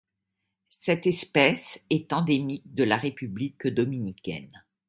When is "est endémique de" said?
1.91-2.83